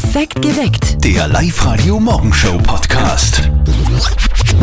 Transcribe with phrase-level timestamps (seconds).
[0.00, 1.04] Perfekt geweckt.
[1.04, 3.50] Der Live-Radio Morgenshow Podcast.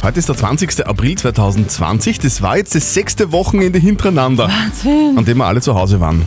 [0.01, 0.88] Heute ist der 20.
[0.88, 2.19] April 2020.
[2.19, 5.17] Das war jetzt das sechste Wochenende hintereinander, Wahnsinn.
[5.17, 6.21] an dem wir alle zu Hause waren.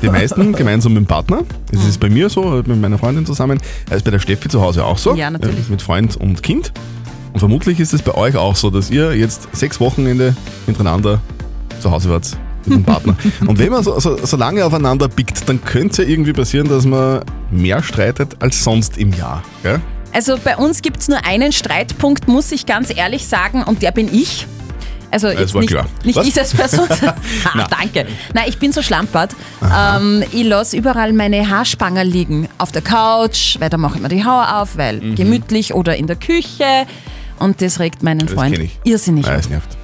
[0.00, 1.42] Die meisten gemeinsam mit dem Partner.
[1.70, 3.60] Das ist bei mir so, mit meiner Freundin zusammen.
[3.84, 5.14] Das ist bei der Steffi zu Hause auch so.
[5.14, 5.68] Ja, natürlich.
[5.68, 6.72] Äh, Mit Freund und Kind.
[7.34, 11.20] Und vermutlich ist es bei euch auch so, dass ihr jetzt sechs Wochenende hintereinander
[11.82, 12.34] zu Hause wart
[12.66, 13.16] mit dem Partner.
[13.46, 16.68] und wenn man so, so, so lange aufeinander pickt, dann könnte es ja irgendwie passieren,
[16.68, 19.42] dass man mehr streitet als sonst im Jahr.
[19.62, 19.80] Gell?
[20.12, 23.92] Also bei uns gibt es nur einen Streitpunkt, muss ich ganz ehrlich sagen, und der
[23.92, 24.46] bin ich.
[25.10, 25.86] Also jetzt war nicht, klar.
[26.04, 26.26] nicht Was?
[26.26, 26.86] ich als Person.
[27.06, 27.14] ah,
[27.54, 27.66] Na.
[27.68, 28.06] danke.
[28.34, 29.34] Nein, ich bin so schlampert.
[29.62, 32.48] Ähm, ich lasse überall meine Haarspanger liegen.
[32.58, 36.06] Auf der Couch, weil da mache ich mir die Haare auf, weil gemütlich oder in
[36.06, 36.64] der Küche.
[37.38, 38.26] Und das regt meinen Mhm.
[38.26, 39.26] Das Freund irrsinnig.
[39.28, 39.75] Es nervt.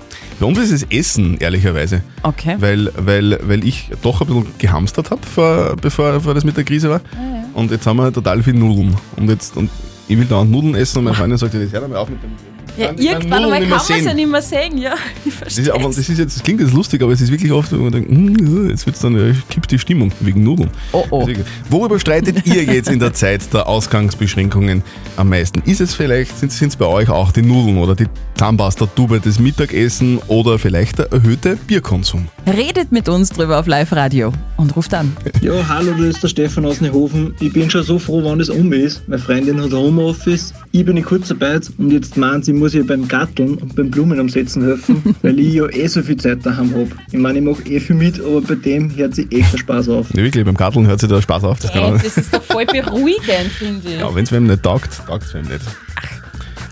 [0.43, 2.03] Bei uns ist es Essen, ehrlicherweise.
[2.25, 2.57] Okay.
[2.59, 6.65] Weil, weil, weil ich doch ein bisschen gehamstert habe, vor, bevor, bevor das mit der
[6.65, 7.01] Krise war.
[7.15, 8.97] Ah, Und jetzt haben wir total viel Nudeln.
[9.17, 9.71] Und jetzt und
[10.09, 12.21] ich will dauernd Nudeln essen und meine Freundin sagt, jetzt hör doch mal auf mit
[12.25, 12.52] dem.
[12.77, 14.78] Ja, kann irgendwann einmal kann man es ja nicht mehr sehen.
[14.78, 16.01] Ja, ich Das, ist, aber verstehe.
[16.01, 18.11] das, ist jetzt, das klingt jetzt lustig, aber es ist wirklich oft, wo man denkt,
[18.11, 20.70] "Hm, jetzt wird's dann, äh, kippt die Stimmung wegen Nudeln.
[20.93, 21.28] Oh, oh.
[21.69, 24.83] Worüber streitet ihr jetzt in der Zeit der Ausgangsbeschränkungen
[25.17, 25.62] am meisten?
[25.69, 28.06] Ist es vielleicht, sind es bei euch auch die Nudeln oder die
[28.37, 32.27] Zahnpasta-Tube des Mittagessen oder vielleicht der erhöhte Bierkonsum?
[32.47, 35.15] Redet mit uns drüber auf Live-Radio und ruft an.
[35.43, 37.34] Ja, hallo, das ist der Stefan aus Neuhofen.
[37.41, 39.06] Ich bin schon so froh, wann das um ist.
[39.09, 43.09] Meine Freundin hat Homeoffice, ich bin in Kurzarbeit und jetzt meint sie, muss ihr beim
[43.09, 46.97] Gatteln und beim Blumen umsetzen helfen, weil ich ja eh so viel Zeit daheim hab.
[47.11, 49.89] Ich meine, ich mache eh viel mit, aber bei dem hört sie echt der Spaß
[49.89, 50.07] auf.
[50.15, 51.59] Ja, wirklich, beim Garteln hört sich da Spaß auf.
[51.59, 53.99] Das man, das ist doch voll beruhigend, finde ich.
[53.99, 55.61] ja, wenn es wem nicht taugt, taugt es wem nicht.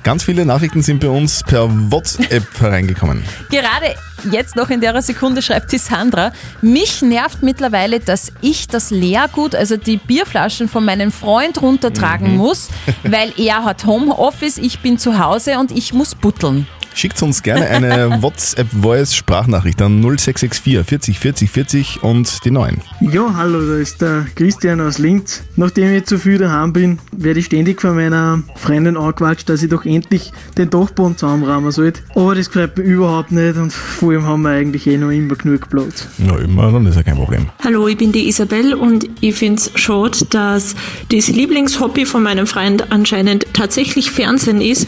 [0.03, 3.23] Ganz viele Nachrichten sind bei uns per WhatsApp hereingekommen.
[3.51, 3.95] Gerade
[4.31, 9.55] jetzt noch in der Sekunde schreibt die Sandra, mich nervt mittlerweile, dass ich das Leergut,
[9.55, 12.69] also die Bierflaschen von meinem Freund runtertragen muss,
[13.03, 16.67] weil er hat Homeoffice, ich bin zu Hause und ich muss butteln.
[17.01, 22.77] Schickt uns gerne eine WhatsApp-Voice-Sprachnachricht an 0664 40 40 40 und die 9.
[23.01, 25.43] Ja, hallo, da ist der Christian aus Linz.
[25.57, 29.71] Nachdem ich zu viel daheim bin, werde ich ständig von meiner Freundin angequatscht, dass ich
[29.71, 32.03] doch endlich den Dachboden zusammenrahmen sollte.
[32.15, 35.37] Aber das gefällt mir überhaupt nicht und vor allem haben wir eigentlich eh noch immer
[35.37, 36.07] genug Platz.
[36.19, 37.47] Ja, immer, dann ist ja kein Problem.
[37.65, 40.75] Hallo, ich bin die Isabel und ich finde es schade, dass
[41.11, 44.87] das Lieblingshobby von meinem Freund anscheinend tatsächlich Fernsehen ist.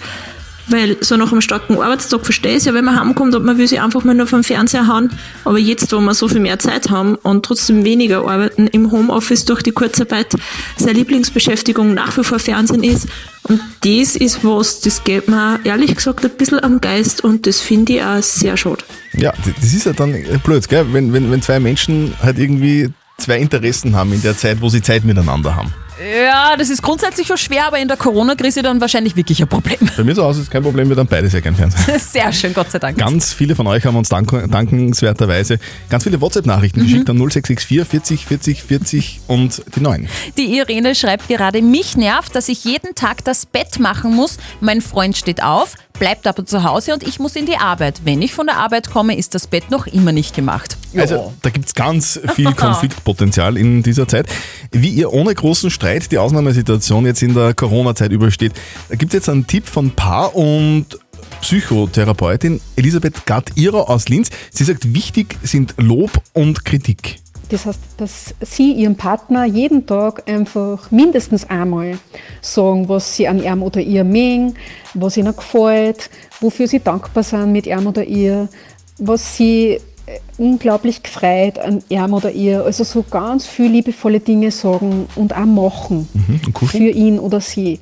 [0.68, 3.58] Weil so nach einem starken Arbeitstag verstehe ich es ja, wenn man heimkommt und man
[3.58, 5.10] will sich einfach mal nur vom Fernseher hauen.
[5.44, 9.44] Aber jetzt, wo wir so viel mehr Zeit haben und trotzdem weniger arbeiten im Homeoffice
[9.44, 10.36] durch die Kurzarbeit,
[10.76, 13.08] seine Lieblingsbeschäftigung nach wie vor Fernsehen ist.
[13.44, 17.60] Und das ist was, das geht mir ehrlich gesagt ein bisschen am Geist und das
[17.60, 18.84] finde ich auch sehr schade.
[19.14, 20.86] Ja, das ist ja dann blöd, gell?
[20.92, 24.80] Wenn, wenn, wenn zwei Menschen halt irgendwie zwei Interessen haben in der Zeit, wo sie
[24.80, 25.72] Zeit miteinander haben.
[26.00, 29.78] Ja, das ist grundsätzlich schon schwer, aber in der Corona-Krise dann wahrscheinlich wirklich ein Problem.
[29.96, 31.98] Bei mir zu Hause ist kein Problem, wir dann beide sehr gern Fernsehen.
[31.98, 32.98] Sehr schön, Gott sei Dank.
[32.98, 35.58] Ganz viele von euch haben uns dank dankenswerterweise
[35.88, 40.08] ganz viele WhatsApp-Nachrichten geschickt an 0664 40 40 40 und die 9.
[40.36, 44.38] Die Irene schreibt gerade, mich nervt, dass ich jeden Tag das Bett machen muss.
[44.60, 48.02] Mein Freund steht auf, bleibt aber zu Hause und ich muss in die Arbeit.
[48.04, 50.76] Wenn ich von der Arbeit komme, ist das Bett noch immer nicht gemacht.
[50.96, 54.26] Also da gibt es ganz viel Konfliktpotenzial in dieser Zeit.
[54.70, 58.52] Wie ihr ohne großen Streit die Ausnahmesituation jetzt in der Corona-Zeit übersteht,
[58.88, 60.98] da gibt es jetzt einen Tipp von Paar- und
[61.40, 64.30] Psychotherapeutin Elisabeth Gatt-Ihrer aus Linz.
[64.50, 67.18] Sie sagt, wichtig sind Lob und Kritik.
[67.52, 71.98] Das heißt, dass Sie Ihrem Partner jeden Tag einfach mindestens einmal
[72.40, 74.54] sagen, was Sie an ihm oder ihr mögen,
[74.94, 76.08] was Ihnen gefällt,
[76.40, 78.48] wofür Sie dankbar sind mit ihm oder ihr,
[78.96, 82.64] was Sie äh, unglaublich gefreut an ihm oder ihr.
[82.64, 86.84] Also so ganz viel liebevolle Dinge sagen und auch machen und kuscheln?
[86.84, 87.80] für ihn oder sie.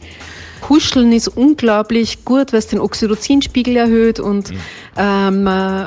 [0.62, 4.52] Kuscheln ist unglaublich gut, weil es den Oxytocinspiegel erhöht und
[4.96, 5.86] ähm, äh,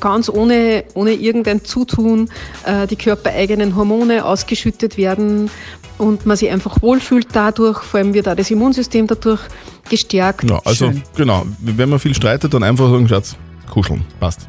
[0.00, 2.28] ganz ohne, ohne irgendein Zutun
[2.64, 5.50] äh, die körpereigenen Hormone ausgeschüttet werden
[5.98, 9.40] und man sich einfach wohlfühlt dadurch, vor allem wird auch das Immunsystem dadurch
[9.88, 10.48] gestärkt.
[10.48, 11.02] Ja, also Schön.
[11.16, 13.36] genau, wenn man viel streitet, dann einfach sagen, Schatz,
[13.70, 14.48] kuscheln, passt.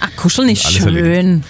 [0.00, 1.44] Ach, kuscheln ist schön.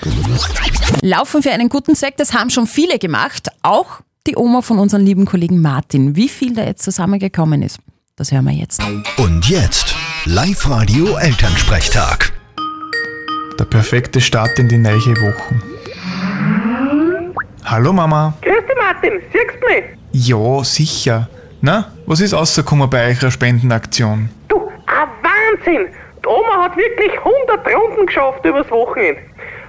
[1.02, 3.48] Laufen für einen guten Zweck, das haben schon viele gemacht.
[3.62, 6.16] Auch die Oma von unserem lieben Kollegen Martin.
[6.16, 7.78] Wie viel da jetzt zusammengekommen ist,
[8.16, 8.82] das hören wir jetzt.
[9.16, 9.94] Und jetzt
[10.26, 12.39] Live-Radio Elternsprechtag.
[13.60, 15.54] Der perfekte Start in die neue Woche.
[17.62, 18.32] Hallo Mama.
[18.40, 19.20] Grüß dich, Martin.
[19.30, 19.84] Siehst du mich?
[20.12, 21.28] Ja, sicher.
[21.60, 24.30] Na, was ist rausgekommen bei eurer Spendenaktion?
[24.48, 25.88] Du, ein Wahnsinn.
[26.24, 29.20] Die Oma hat wirklich 100 Runden geschafft übers Wochenende.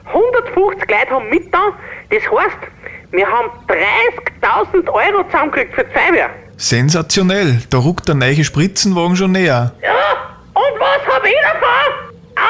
[0.06, 1.74] 150 Leute haben mit da.
[2.12, 2.72] Das heißt,
[3.12, 6.30] Wir haben 30.000 Euro zusammengekriegt für die Feuerwehr.
[6.56, 9.74] Sensationell, da ruckt der neue Spritzenwagen schon näher.
[9.84, 12.01] Ja, und was hab ich davon?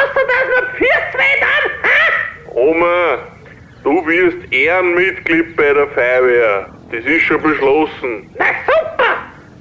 [0.01, 2.00] Außer, dass wir Pfirst dann, hä?
[2.53, 3.18] Oma,
[3.83, 6.68] du wirst Ehrenmitglied bei der Feuerwehr.
[6.92, 8.30] Das ist schon beschlossen.
[8.38, 9.12] Na super!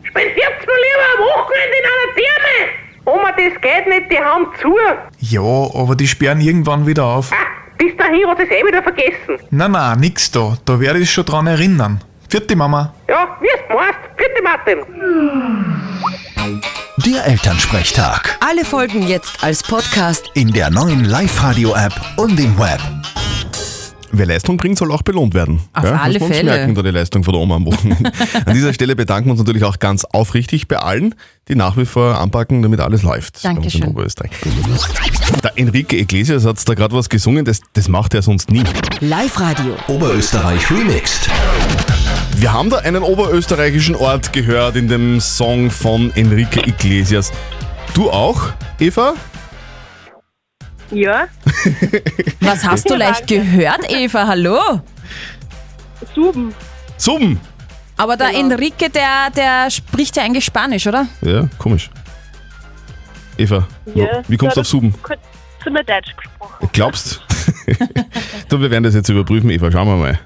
[0.02, 2.58] Spendiert's mir lieber am Wochenende in einer Therme!
[3.04, 4.76] Oma, das geht nicht, die haben zu.
[5.18, 5.40] Ja,
[5.80, 7.30] aber die sperren irgendwann wieder auf.
[7.32, 7.46] Ah,
[7.78, 9.38] bis dahin hat es eh wieder vergessen.
[9.50, 12.00] Na na, nix da, da werde ich schon dran erinnern.
[12.28, 12.94] Vierte Mama.
[13.08, 14.16] Ja, wie es meinst.
[14.16, 15.69] Bitte, Martin.
[17.10, 18.38] Der Elternsprechtag.
[18.38, 20.30] Alle Folgen jetzt als Podcast.
[20.34, 22.80] In der neuen Live-Radio-App und im Web.
[24.12, 25.60] Wer Leistung bringt, soll auch belohnt werden.
[25.72, 26.50] Auf ja, alle muss man uns Fälle.
[26.52, 28.12] merken, da die Leistung von der Oma am Wochenende.
[28.46, 31.16] An dieser Stelle bedanken wir uns natürlich auch ganz aufrichtig bei allen,
[31.48, 33.42] die nach wie vor anpacken, damit alles läuft.
[33.42, 33.82] bei uns Dankeschön.
[33.82, 34.30] in Oberösterreich.
[35.42, 38.62] Der Enrique Iglesias hat da gerade was gesungen, das, das macht er sonst nie.
[39.00, 39.74] Live-Radio.
[39.88, 41.28] Oberösterreich remixed.
[42.40, 47.30] Wir haben da einen oberösterreichischen Ort gehört in dem Song von Enrique Iglesias.
[47.92, 49.12] Du auch, Eva?
[50.90, 51.28] Ja,
[52.40, 54.26] Was hast du leicht gehört, Eva?
[54.26, 54.80] Hallo?
[56.14, 56.54] Suben.
[56.96, 57.38] Suben.
[57.98, 61.08] Aber der Enrique, der, der spricht ja eigentlich Spanisch, oder?
[61.20, 61.90] Ja, komisch.
[63.36, 64.22] Eva, Ja.
[64.28, 64.94] wie kommst du auf Suben?
[65.02, 65.20] Kurz
[65.62, 66.70] zu mir Deutsch gesprochen.
[66.72, 67.20] Glaubst?
[68.48, 69.70] du, wir werden das jetzt überprüfen, Eva.
[69.70, 70.18] Schauen wir mal.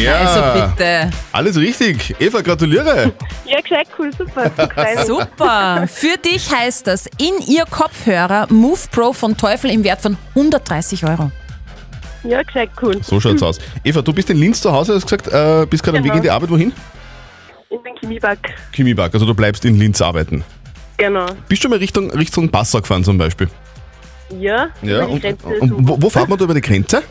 [0.00, 0.18] Her.
[0.18, 1.10] Also bitte.
[1.32, 2.14] Alles richtig.
[2.18, 3.12] Eva, gratuliere.
[3.44, 4.50] Ja, gescheit, cool, super.
[5.04, 5.86] Super.
[5.86, 11.04] Für dich heißt das in ihr Kopfhörer Move Pro von Teufel im Wert von 130
[11.04, 11.30] Euro.
[12.24, 13.02] Ja, gescheit, cool.
[13.02, 13.58] So schaut's aus.
[13.84, 16.16] Eva, du bist in Linz zu Hause, hast gesagt, äh, bist gerade am Weg Genau.
[16.16, 16.48] in die Arbeit.
[16.48, 16.72] Wohin?
[17.68, 18.54] Ich bin Chemieback.
[18.72, 19.12] Chemieberg.
[19.12, 20.42] Also du bleibst in Linz arbeiten.
[20.96, 21.26] Genau.
[21.46, 23.48] Bist du mal Richtung, Richtung Passau gefahren zum Beispiel?
[24.40, 25.04] Ja, Ja.
[25.04, 27.02] über die Und, Grenze und wo, wo fährt man da über die Grenze?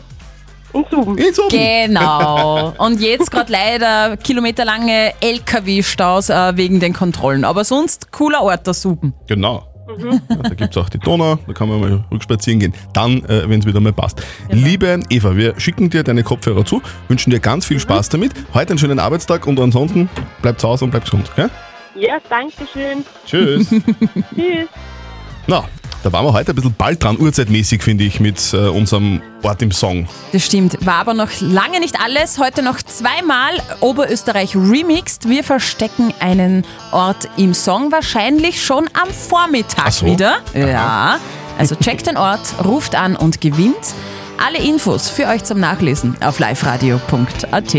[0.72, 1.18] In Suben.
[1.18, 1.48] In Suben.
[1.50, 2.72] Genau.
[2.78, 7.44] Und jetzt gerade leider kilometerlange LKW-Staus äh, wegen den Kontrollen.
[7.44, 9.14] Aber sonst cooler Ort, der Suben.
[9.26, 9.68] Genau.
[9.98, 12.74] Ja, da gibt es auch die Donau, da kann man mal rückspazieren gehen.
[12.94, 14.22] Dann, äh, wenn es wieder mal passt.
[14.48, 18.32] Liebe Eva, wir schicken dir deine Kopfhörer zu, wünschen dir ganz viel Spaß damit.
[18.54, 20.08] Heute einen schönen Arbeitstag und ansonsten
[20.40, 21.30] bleib zu Hause und bleib gesund.
[21.36, 21.50] Gell?
[21.94, 23.04] Ja, danke schön.
[23.26, 23.68] Tschüss.
[24.34, 24.68] Tschüss.
[25.46, 25.64] Na,
[26.02, 29.62] da waren wir heute ein bisschen bald dran, urzeitmäßig, finde ich, mit äh, unserem Ort
[29.62, 30.08] im Song.
[30.32, 30.84] Das stimmt.
[30.84, 32.38] War aber noch lange nicht alles.
[32.38, 35.28] Heute noch zweimal Oberösterreich remixed.
[35.28, 40.06] Wir verstecken einen Ort im Song, wahrscheinlich schon am Vormittag so.
[40.06, 40.38] wieder.
[40.54, 41.18] Ja.
[41.58, 43.94] Also checkt den Ort, ruft an und gewinnt.
[44.44, 47.74] Alle Infos für euch zum Nachlesen auf liveradio.at.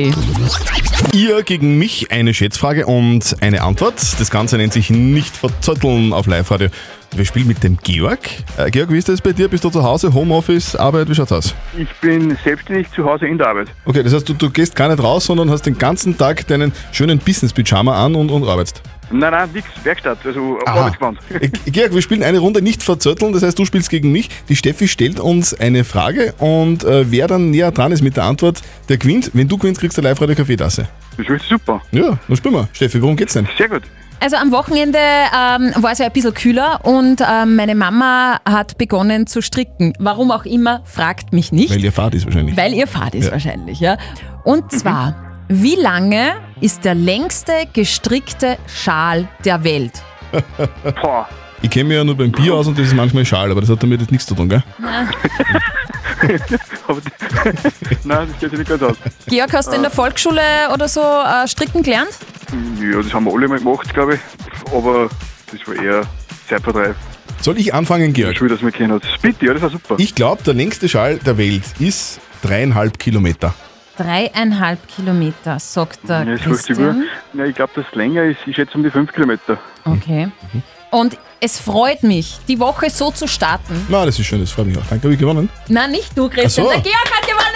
[1.14, 3.96] Ihr gegen mich eine Schätzfrage und eine Antwort.
[4.18, 6.70] Das Ganze nennt sich nicht verzötteln auf Live-Radio.
[7.14, 8.30] Wir spielen mit dem Georg.
[8.58, 9.50] Äh, Georg, wie ist das bei dir?
[9.50, 11.10] Bist du zu Hause, Homeoffice, Arbeit?
[11.10, 11.54] Wie schaut's aus?
[11.78, 13.68] Ich bin selbstständig zu Hause in der Arbeit.
[13.84, 16.72] Okay, das heißt, du, du gehst gar nicht raus, sondern hast den ganzen Tag deinen
[16.94, 18.82] schönen Business-Pyjama an und, und arbeitest.
[19.12, 20.80] Nein, nein, nix, Werkstatt, also Aha.
[20.80, 21.20] Arbeitsgewand.
[21.40, 24.30] Äh, Georg, wir spielen eine Runde nicht verzötteln, das heißt, du spielst gegen mich.
[24.50, 28.24] Die Steffi stellt uns eine Frage und äh, wer dann näher dran ist mit der
[28.24, 29.32] Antwort, der gewinnt.
[29.34, 30.88] Wenn du gewinnst, kriegst du eine Live-Radio-Kaffeetasse.
[31.18, 31.82] Das ist super.
[31.92, 32.68] Ja, dann spielen wir.
[32.74, 33.48] Steffi, worum geht's denn?
[33.58, 33.84] Sehr gut.
[34.20, 38.78] Also am Wochenende ähm, war es ja ein bisschen kühler und ähm, meine Mama hat
[38.78, 39.94] begonnen zu stricken.
[40.00, 41.72] Warum auch immer, fragt mich nicht.
[41.72, 42.56] Weil ihr Fahrt ist wahrscheinlich.
[42.56, 43.32] Weil ihr Fahrt ist Ja.
[43.34, 43.98] wahrscheinlich, ja.
[44.46, 45.16] Und zwar,
[45.50, 50.02] wie lange ist der längste gestrickte Schal der Welt?
[51.02, 51.28] Boah.
[51.62, 53.70] Ich kenne mich ja nur beim Bier aus und das ist manchmal schal, aber das
[53.70, 54.64] hat damit jetzt nichts zu tun, gell?
[56.22, 56.38] Die-
[58.08, 58.96] nein, das geht sich nicht ganz aus.
[59.28, 60.42] Georg, hast du in der Volksschule
[60.74, 62.10] oder so äh, stricken gelernt?
[62.82, 64.20] Ja, das haben wir alle mal gemacht, glaube ich.
[64.74, 65.10] Aber
[65.52, 66.02] das war eher
[66.50, 66.96] Zeitvertreib.
[67.42, 68.38] Soll ich anfangen, Georg?
[68.38, 69.04] Schön, dass man kennen hat.
[69.22, 69.96] Bitte, ja, das war super.
[69.98, 73.54] Ich glaube, der längste Schal der Welt ist dreieinhalb Kilometer.
[73.98, 76.36] Dreieinhalb Kilometer, sagt der ja.
[76.38, 77.04] Christian.
[77.34, 79.58] Ja, ich glaube, das länger ist, ich schätze um die 5 Kilometer.
[79.86, 80.30] Okay.
[80.90, 83.86] Und es freut mich, die Woche so zu starten.
[83.90, 84.86] Na, das ist schön, das freut mich auch.
[84.90, 85.50] Danke, habe ich gewonnen.
[85.68, 86.82] Na, nicht du, Christian, Ach so.
[86.82, 87.54] der Georg hat gewonnen!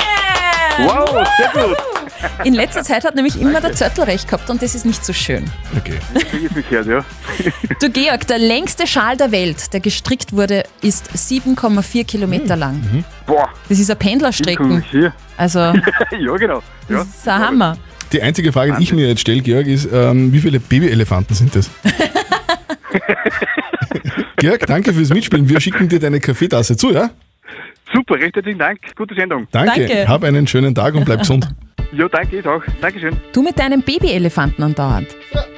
[0.90, 1.97] Wow, sehr gut.
[2.44, 5.14] In letzter Zeit hat nämlich immer der Zettel recht gehabt und das ist nicht so
[5.14, 5.46] schön.
[5.78, 5.98] Okay.
[6.16, 7.06] Ich jetzt mich gehört, ja.
[7.82, 12.60] Du Georg, der längste Schal der Welt, der gestrickt wurde, ist 7,4 Kilometer Hm.
[12.60, 13.06] lang.
[13.26, 14.82] Boah, Das ist ein Pendlerstrecken.
[14.90, 15.14] hier.
[15.38, 15.60] Also,
[16.20, 16.62] ja, genau.
[16.90, 17.00] Ja.
[17.00, 17.78] das ist ein Hammer.
[18.12, 21.56] Die einzige Frage, die ich mir jetzt stelle, Georg, ist, ähm, wie viele Babyelefanten sind
[21.56, 21.70] das?
[24.38, 25.50] Georg, danke fürs Mitspielen.
[25.50, 27.10] Wir schicken dir deine Kaffeetasse zu, ja?
[27.94, 28.80] Super, recht herzlichen Dank.
[28.96, 29.48] Gute Sendung.
[29.52, 29.88] Danke.
[29.88, 30.08] Danke.
[30.08, 31.48] Hab einen schönen Tag und bleib gesund.
[31.94, 32.62] Ja, danke, ich auch.
[32.82, 33.16] Dankeschön.
[33.32, 35.08] Du mit deinem Babyelefanten andauernd.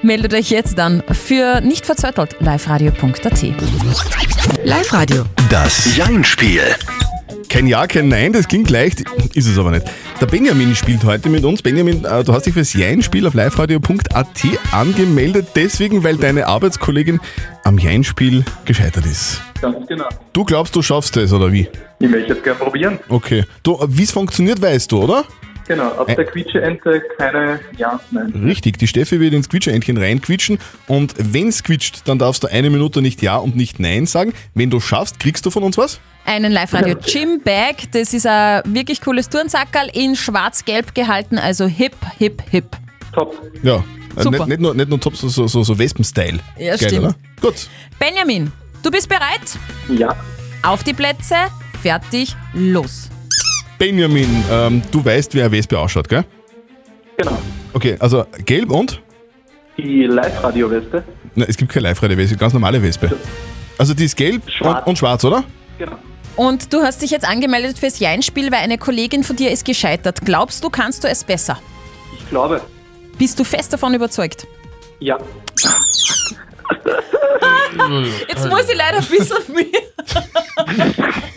[0.04, 3.44] Meldet euch jetzt dann für nicht verzöttelt liveradio.at.
[4.64, 5.26] Live-Radio.
[5.50, 6.62] Das Jein-Spiel.
[7.50, 9.86] Kein Ja, kein Nein, das klingt leicht, ist es aber nicht.
[10.22, 11.64] Der Benjamin spielt heute mit uns.
[11.64, 14.28] Benjamin, äh, du hast dich fürs Jein-Spiel auf liveradio.at
[14.72, 17.20] angemeldet, deswegen, weil deine Arbeitskollegin
[17.64, 19.42] am Jein-Spiel gescheitert ist.
[19.62, 20.08] Ganz genau.
[20.32, 21.68] Du glaubst, du schaffst das, oder wie?
[22.00, 23.00] Ich möchte jetzt gerne probieren.
[23.10, 23.44] Okay.
[23.64, 25.26] Du, wie es funktioniert, weißt du, oder?
[25.70, 28.34] Genau, ab der Quietscheente keine Ja, nein.
[28.44, 30.58] Richtig, die Steffi wird ins Quietscheentchen reinquietschen
[30.88, 34.34] und wenn es quietscht, dann darfst du eine Minute nicht Ja und nicht Nein sagen.
[34.56, 36.00] Wenn du schaffst, kriegst du von uns was?
[36.26, 37.92] Einen Live-Radio Gym Bag.
[37.92, 42.76] Das ist ein wirklich cooles Turnsackerl in schwarz-gelb gehalten, also hip, hip, hip.
[43.14, 43.40] Top.
[43.62, 43.84] Ja.
[44.16, 44.40] Äh, Super.
[44.40, 46.40] Nicht, nicht, nur, nicht nur top, so, so, so, so Wespen-Style.
[46.58, 47.04] Ja, Geil, stimmt.
[47.04, 47.16] Oder?
[47.42, 47.70] Gut.
[48.00, 49.60] Benjamin, du bist bereit?
[49.88, 50.16] Ja.
[50.64, 51.36] Auf die Plätze,
[51.84, 53.10] fertig, los.
[53.80, 56.26] Benjamin, ähm, du weißt, wie eine Wespe ausschaut, gell?
[57.18, 57.38] Genau.
[57.74, 59.02] Okay, also gelb und?
[59.78, 61.04] Die Live-Radio-Weste.
[61.36, 63.18] Na, es gibt keine Live-Radio-Wespe, ganz normale Wespe.
[63.78, 65.46] Also die ist gelb Und, und schwarz, oder?
[65.78, 65.98] Genau.
[66.36, 70.20] Und du hast dich jetzt angemeldet fürs Jein-Spiel, weil eine Kollegin von dir ist gescheitert.
[70.26, 71.58] Glaubst du, kannst du es besser?
[72.18, 72.62] Ich glaube.
[73.18, 74.46] Bist du fest davon überzeugt?
[75.00, 75.18] Ja.
[78.28, 79.66] Jetzt muss ich leider ein bisschen mehr.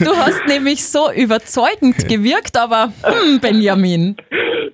[0.00, 4.16] Du hast nämlich so überzeugend gewirkt, aber hm, Benjamin.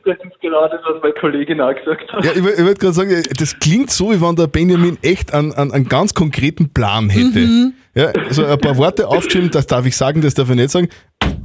[0.04, 2.24] Das ist genau das, was meine Kollegin auch gesagt hat.
[2.24, 5.52] Ja, ich, ich wollte gerade sagen, das klingt so, wie wenn der Benjamin echt einen,
[5.52, 7.38] einen, einen ganz konkreten Plan hätte.
[7.38, 7.74] Mhm.
[7.94, 10.88] Ja, so ein paar Worte aufgeschrieben, das darf ich sagen, das darf ich nicht sagen.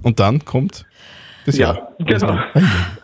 [0.04, 0.86] Und dann kommt
[1.46, 1.90] das Ja.
[2.00, 2.40] Genau.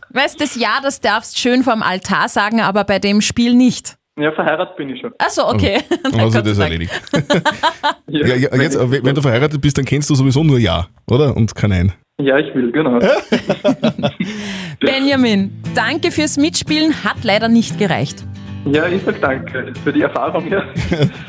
[0.10, 3.96] Weißt das Ja, das darfst schön vom Altar sagen, aber bei dem Spiel nicht.
[4.18, 5.14] Ja, verheiratet bin ich schon.
[5.18, 5.80] Achso, okay.
[6.04, 7.02] Also Gott sei das erledigt.
[8.12, 11.36] Ja, ja, jetzt, aber wenn du verheiratet bist, dann kennst du sowieso nur Ja, oder?
[11.36, 11.94] Und kein Nein.
[12.22, 13.00] Ja, ich will, genau.
[14.80, 18.24] Benjamin, danke fürs Mitspielen, hat leider nicht gereicht.
[18.66, 20.48] Ja, ich sag danke für die Erfahrung.
[20.52, 20.64] Ja.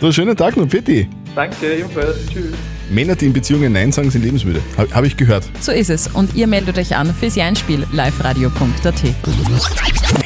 [0.01, 1.09] So, schönen Tag noch, Pitti.
[1.35, 2.27] Danke, ebenfalls.
[2.27, 2.53] Tschüss.
[2.91, 4.61] Männer, die in Beziehungen Nein sagen, sind lebensmüde.
[4.77, 5.45] Habe hab ich gehört.
[5.61, 6.09] So ist es.
[6.09, 9.03] Und ihr meldet euch an fürs Jeinspiel liveradio.at.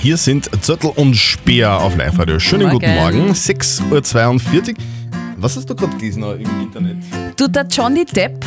[0.01, 2.41] Hier sind Zörtel und Speer auf Live-Radio.
[2.41, 3.19] Schönen guten Morgen.
[3.19, 4.75] Morgen, 6.42 Uhr.
[5.47, 6.97] Was hast du gerade gelesen im Internet?
[7.37, 8.45] Du, der Johnny Depp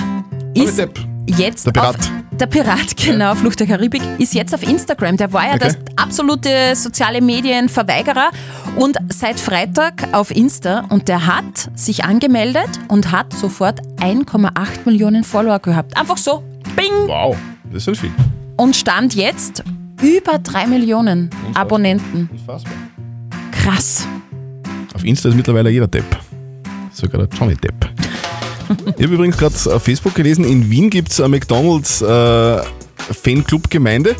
[0.53, 1.00] ist Depp.
[1.27, 1.96] jetzt Der Pirat.
[1.96, 5.15] auf der Pirat, genau, Flucht der Karibik, ist jetzt auf Instagram.
[5.15, 5.60] Der war ja Okay.
[5.60, 8.32] das absolute soziale Medienverweigerer
[8.75, 14.51] und seit Freitag auf Insta und der hat sich angemeldet und hat sofort 1,8
[14.84, 15.96] Millionen Follower gehabt.
[15.98, 16.44] Einfach so,
[16.75, 17.08] bing!
[17.08, 17.38] Wow,
[17.72, 18.12] das sind viel.
[18.58, 19.63] Und stand jetzt
[20.01, 22.27] über 3 Millionen Abonnenten.
[22.29, 22.74] Unfassbar.
[23.53, 24.06] Krass.
[24.94, 26.03] Auf Insta ist mittlerweile jeder Depp.
[27.00, 27.89] Sogar der Johnny Depp.
[28.98, 32.62] ich habe übrigens gerade auf Facebook gelesen, in Wien gibt es eine McDonalds äh,
[33.13, 34.15] Fanclub-Gemeinde.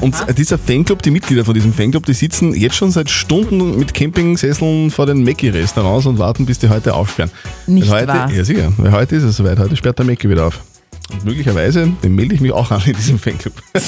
[0.00, 3.92] Und dieser Fanclub, die Mitglieder von diesem Fanclub, die sitzen jetzt schon seit Stunden mit
[3.92, 7.30] Campingsesseln vor den Mackie-Restaurants und warten, bis die heute aufsperren.
[7.66, 8.30] Nicht Weil heute, wahr?
[8.30, 8.72] Ja, sicher.
[8.76, 9.58] Weil heute ist es soweit.
[9.58, 10.60] Heute sperrt der Mackie wieder auf.
[11.10, 13.54] Und möglicherweise, den melde ich mich auch an in diesem Fanclub.
[13.74, 13.80] oh,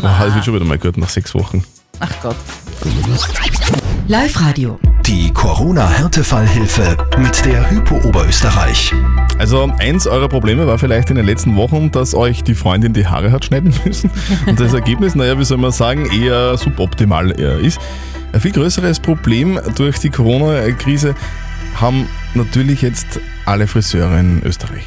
[0.00, 1.64] das wird schon wieder mal gut nach sechs Wochen.
[2.00, 2.36] Ach Gott.
[4.08, 4.78] Live-Radio.
[5.06, 8.92] Die Corona-Härtefallhilfe mit der Hypo Oberösterreich.
[9.38, 13.06] Also eins eurer Probleme war vielleicht in den letzten Wochen, dass euch die Freundin die
[13.06, 14.10] Haare hat schneiden müssen
[14.48, 17.78] und das Ergebnis, naja, wie soll man sagen, eher suboptimal eher ist.
[18.32, 21.14] Ein viel größeres Problem durch die Corona-Krise
[21.80, 24.84] haben natürlich jetzt alle Friseure in Österreich.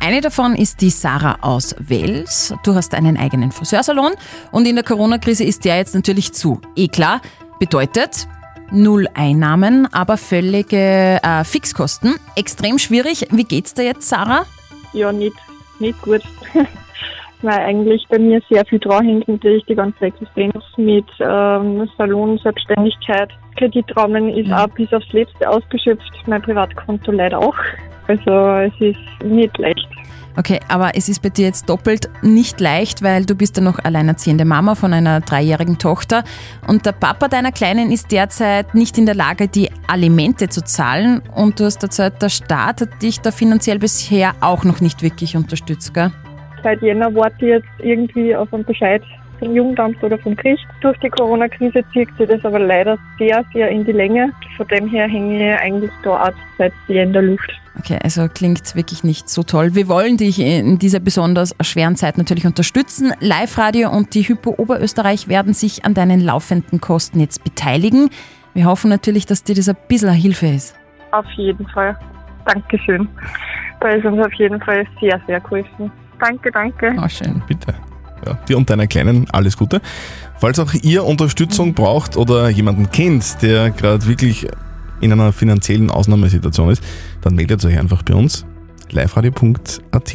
[0.00, 2.52] Eine davon ist die Sarah aus Wels.
[2.64, 4.14] Du hast einen eigenen Friseursalon
[4.50, 6.60] und in der Corona-Krise ist der jetzt natürlich zu.
[6.74, 7.20] Eh klar,
[7.60, 8.26] bedeutet
[8.72, 12.16] null Einnahmen, aber völlige äh, Fixkosten.
[12.36, 13.26] Extrem schwierig.
[13.30, 14.44] Wie geht's dir jetzt, Sarah?
[14.92, 15.36] Ja, nicht,
[15.78, 16.22] nicht gut.
[17.42, 22.38] Weil eigentlich bei mir sehr viel dran hängt, natürlich die ganze Existenz mit ähm, Salon,
[22.38, 23.30] Selbstständigkeit.
[23.56, 27.56] Kreditrahmen ist auch bis aufs Letzte ausgeschöpft, mein Privatkonto leider auch.
[28.08, 29.88] Also es ist nicht leicht.
[30.36, 33.78] Okay, aber es ist bei dir jetzt doppelt nicht leicht, weil du bist ja noch
[33.78, 36.24] alleinerziehende Mama von einer dreijährigen Tochter
[36.66, 41.20] und der Papa deiner Kleinen ist derzeit nicht in der Lage, die Alimente zu zahlen
[41.34, 45.36] und du hast erzählt, der Staat hat dich da finanziell bisher auch noch nicht wirklich
[45.36, 46.12] unterstützt, gell?
[46.62, 49.02] Seit Jänner warte ich jetzt irgendwie auf einen Bescheid
[49.40, 50.66] vom Jugendamt oder vom Gericht.
[50.82, 54.32] Durch die Corona-Krise zieht sich das aber leider sehr, sehr in die Länge.
[54.56, 57.59] Von dem her hänge ich eigentlich da auch seit in der Luft.
[57.78, 59.74] Okay, also klingt wirklich nicht so toll.
[59.74, 63.12] Wir wollen dich in dieser besonders schweren Zeit natürlich unterstützen.
[63.20, 68.10] Live-Radio und die Hypo Oberösterreich werden sich an deinen laufenden Kosten jetzt beteiligen.
[68.54, 70.74] Wir hoffen natürlich, dass dir das ein bisschen Hilfe ist.
[71.12, 71.96] Auf jeden Fall.
[72.44, 73.08] Dankeschön.
[73.80, 75.90] Da ist uns auf jeden Fall sehr, sehr geholfen.
[76.18, 76.94] Danke, danke.
[77.02, 77.42] Oh, schön.
[77.46, 77.74] Bitte.
[78.26, 79.80] Ja, dir und deiner Kleinen alles Gute.
[80.36, 84.46] Falls auch ihr Unterstützung braucht oder jemanden kennt, der gerade wirklich
[85.00, 86.82] in einer finanziellen Ausnahmesituation ist,
[87.22, 88.44] dann meldet euch einfach bei uns.
[88.90, 90.14] liveradio.at.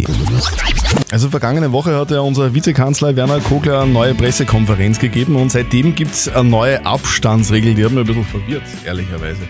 [1.12, 5.96] Also vergangene Woche hat ja unser Vizekanzler Werner Kogler eine neue Pressekonferenz gegeben und seitdem
[5.96, 9.42] gibt es eine neue Abstandsregel, die hat mich ein bisschen verwirrt, ehrlicherweise.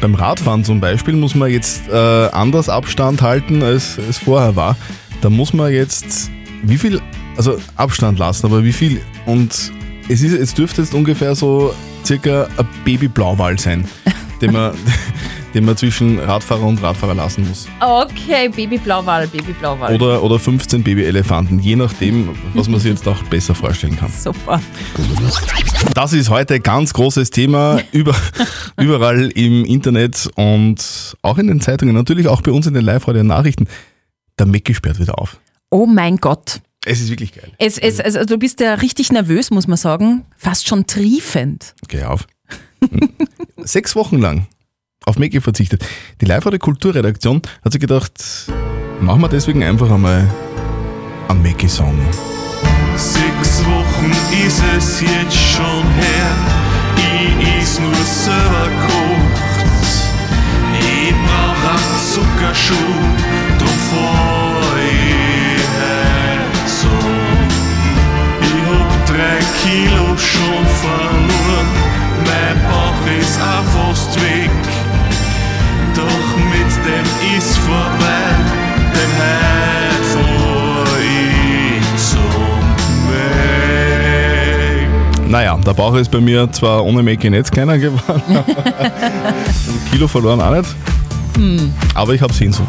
[0.00, 4.76] Beim Radfahren zum Beispiel muss man jetzt äh, anders Abstand halten, als es vorher war.
[5.20, 6.30] Da muss man jetzt
[6.62, 7.00] wie viel,
[7.36, 9.00] also Abstand lassen, aber wie viel?
[9.26, 9.72] Und
[10.08, 13.86] es, ist, es dürfte jetzt ungefähr so circa ein Baby-Blauwal sein,
[14.40, 14.74] den man,
[15.54, 17.68] den man zwischen Radfahrer und Radfahrer lassen muss.
[17.80, 19.94] Okay, Baby-Blauwal, Baby-Blauwal.
[19.94, 24.10] Oder, oder 15 Babyelefanten, je nachdem, was man sich jetzt auch besser vorstellen kann.
[24.10, 24.60] Super.
[25.94, 28.14] Das ist heute ganz großes Thema, über,
[28.78, 33.68] überall im Internet und auch in den Zeitungen, natürlich auch bei uns in den Live-Radio-Nachrichten.
[34.38, 35.38] Der Mac sperrt wieder auf.
[35.70, 36.60] Oh mein Gott.
[36.84, 37.52] Es ist wirklich geil.
[37.58, 40.24] Es, es, also du bist ja richtig nervös, muss man sagen.
[40.36, 41.74] Fast schon triefend.
[41.88, 42.26] Geh auf.
[43.56, 44.46] Sechs Wochen lang
[45.06, 45.84] auf Mac verzichtet.
[46.20, 48.12] Die Live-Radio Kulturredaktion hat sich gedacht,
[49.00, 50.28] machen wir deswegen einfach einmal
[51.28, 51.98] einen Mac-Song.
[52.96, 54.10] Sechs Wochen
[54.46, 56.36] ist es jetzt schon her,
[56.96, 59.84] ich is nur selber kocht.
[60.80, 62.74] Ich brauch einen Zuckerschuh,
[63.58, 64.33] drum fahr
[69.14, 71.68] drei Kilo schon verloren,
[72.26, 74.50] mein Bauch ist auch fast weg.
[75.94, 77.06] Doch mit dem
[77.38, 78.24] ist vorbei,
[78.94, 82.62] denn heut fahr ich zum
[85.18, 85.30] Weg.
[85.30, 90.40] Naja, der Bauch ist bei mir zwar ohne Mac nicht kleiner geworden, ein Kilo verloren
[90.40, 90.74] auch nicht,
[91.36, 91.72] Hm.
[91.94, 92.68] aber ich habe Sehnsucht.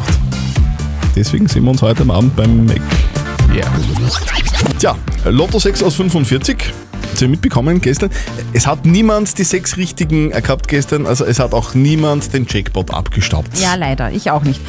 [1.14, 2.80] Deswegen sehen wir uns heute am Abend beim Mac.
[3.54, 3.64] Yeah.
[4.78, 6.56] Tja, Lotto 6 aus 45.
[7.02, 8.10] Habt ihr mitbekommen gestern?
[8.52, 12.92] Es hat niemand die sechs richtigen gehabt gestern, also es hat auch niemand den Jackpot
[12.92, 13.58] abgestaubt.
[13.58, 14.60] Ja, leider, ich auch nicht.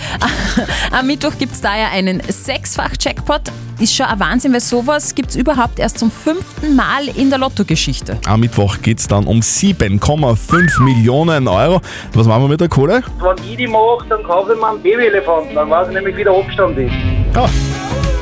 [0.91, 3.51] Am Mittwoch gibt es da ja einen Sechsfach-Jackpot.
[3.79, 7.39] Ist schon ein Wahnsinn, weil sowas gibt es überhaupt erst zum fünften Mal in der
[7.39, 8.17] Lottogeschichte.
[8.27, 11.81] Am Mittwoch geht es dann um 7,5 Millionen Euro.
[12.13, 13.03] Was machen wir mit der Kohle?
[13.19, 15.53] Wenn ich die mache, dann kaufe ich mir einen Babyelefanten.
[15.53, 16.93] Dann weiß ich nämlich, wie der Abstand ist.
[17.35, 17.49] Ja,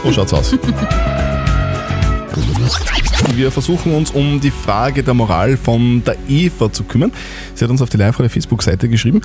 [0.04, 0.56] so schaut's aus.
[3.36, 7.12] Wir versuchen uns um die Frage der Moral von der Eva zu kümmern.
[7.54, 9.21] Sie hat uns auf die live Facebook-Seite geschrieben.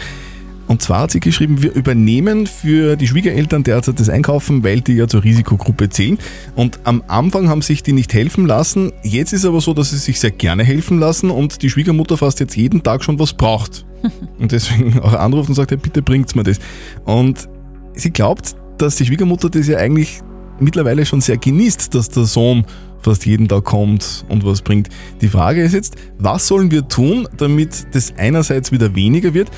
[0.71, 4.93] Und zwar hat sie geschrieben, wir übernehmen für die Schwiegereltern derzeit das Einkaufen, weil die
[4.93, 6.17] ja zur Risikogruppe zählen.
[6.55, 8.93] Und am Anfang haben sich die nicht helfen lassen.
[9.03, 12.39] Jetzt ist aber so, dass sie sich sehr gerne helfen lassen und die Schwiegermutter fast
[12.39, 13.85] jetzt jeden Tag schon was braucht.
[14.39, 16.59] Und deswegen auch anruft und sagt, hey, bitte bringt's mir das.
[17.05, 17.49] Und
[17.93, 20.23] sie glaubt, dass die Schwiegermutter das ja eigentlich
[20.61, 22.65] mittlerweile schon sehr genießt, dass der Sohn
[23.03, 24.89] fast jeden Tag kommt und was bringt.
[25.21, 29.51] Die Frage ist jetzt, was sollen wir tun, damit das einerseits wieder weniger wird,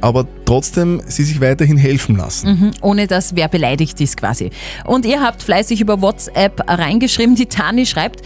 [0.00, 2.48] aber trotzdem sie sich weiterhin helfen lassen?
[2.48, 4.50] Mhm, ohne dass wer beleidigt ist quasi.
[4.84, 8.22] Und ihr habt fleißig über WhatsApp reingeschrieben, die Tani schreibt,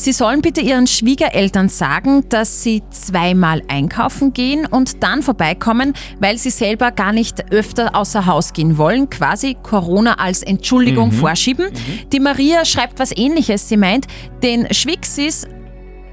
[0.00, 6.38] Sie sollen bitte ihren Schwiegereltern sagen, dass sie zweimal einkaufen gehen und dann vorbeikommen, weil
[6.38, 11.12] sie selber gar nicht öfter außer Haus gehen wollen, quasi Corona als Entschuldigung Mhm.
[11.14, 11.70] vorschieben.
[12.12, 13.68] Die Maria schreibt was ähnliches.
[13.68, 14.06] Sie meint,
[14.40, 15.48] den Schwixis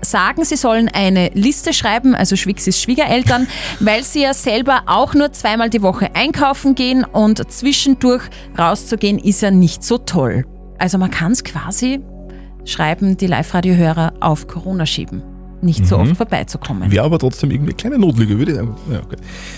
[0.01, 3.45] sagen, sie sollen eine Liste schreiben, also Schwixis Schwiegereltern,
[3.81, 8.23] weil sie ja selber auch nur zweimal die Woche einkaufen gehen und zwischendurch
[8.57, 10.43] rauszugehen ist ja nicht so toll.
[10.79, 12.01] Also man kann es quasi,
[12.65, 15.21] schreiben die Live-Radio-Hörer, auf Corona schieben.
[15.61, 16.01] Nicht so Mhm.
[16.09, 16.91] oft vorbeizukommen.
[16.91, 18.75] Wäre aber trotzdem irgendwie eine kleine Notlüge, würde ich sagen.
[18.91, 19.15] Ja, okay.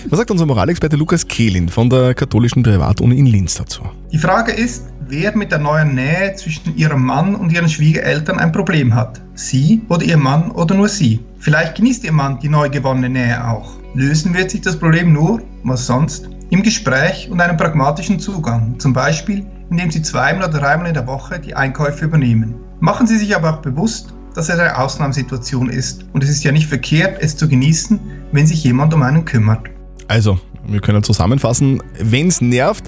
[0.08, 3.82] Was sagt unser Moralexperte Lukas Kehlin von der katholischen Privatuni in Linz dazu?
[4.12, 8.52] Die Frage ist, wer mit der neuen Nähe zwischen ihrem Mann und ihren Schwiegereltern ein
[8.52, 9.20] Problem hat.
[9.34, 11.20] Sie oder ihr Mann oder nur sie.
[11.40, 13.72] Vielleicht genießt ihr Mann die neu gewonnene Nähe auch.
[13.94, 18.76] Lösen wird sich das Problem nur, was sonst, im Gespräch und einem pragmatischen Zugang.
[18.78, 22.54] Zum Beispiel, indem sie zweimal oder dreimal in der Woche die Einkäufe übernehmen.
[22.80, 26.04] Machen Sie sich aber auch bewusst, dass es eine Ausnahmesituation ist.
[26.12, 27.98] Und es ist ja nicht verkehrt, es zu genießen,
[28.32, 29.66] wenn sich jemand um einen kümmert.
[30.06, 32.84] Also, wir können zusammenfassen, wenn es nervt,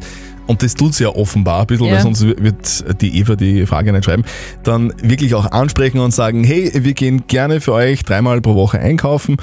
[0.46, 1.94] und das tut es ja offenbar ein bisschen, Ja.
[1.94, 4.24] weil sonst wird die Eva die Frage nicht schreiben,
[4.62, 8.78] dann wirklich auch ansprechen und sagen, hey, wir gehen gerne für euch dreimal pro Woche
[8.78, 9.36] einkaufen,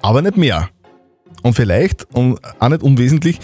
[0.00, 0.68] aber nicht mehr.
[1.42, 3.38] Und vielleicht, und auch nicht unwesentlich,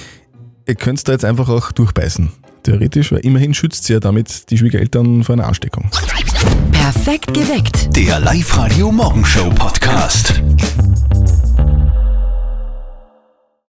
[0.66, 2.31] ihr könnt da jetzt einfach auch durchbeißen.
[2.66, 5.88] Theoretisch, weil immerhin schützt sie ja damit die Schwiegereltern vor einer Ansteckung.
[6.72, 7.94] Perfekt geweckt.
[7.94, 10.42] Der Live-Radio Morgenshow Podcast.